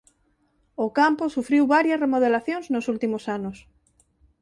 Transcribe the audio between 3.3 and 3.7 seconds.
anos.